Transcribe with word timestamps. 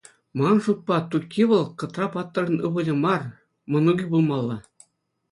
Ман 0.37 0.55
шутпа, 0.63 0.95
Тукки 1.09 1.43
вӑл 1.49 1.63
Кӑтра-паттӑрӑн 1.79 2.57
ывӑлӗ 2.67 2.93
мар, 3.03 3.21
мӑнукӗ 3.71 4.05
пулмалла. 4.09 4.57